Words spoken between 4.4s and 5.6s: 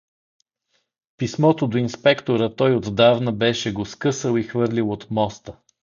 хвърлил от моста.